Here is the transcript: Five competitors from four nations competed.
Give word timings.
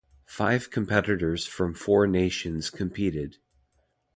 Five 0.25 0.71
competitors 0.71 1.45
from 1.45 1.75
four 1.75 2.07
nations 2.07 2.71
competed. 2.71 3.37